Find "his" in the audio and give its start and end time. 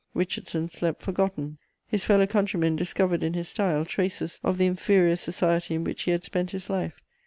1.85-2.03, 3.35-3.49, 6.49-6.71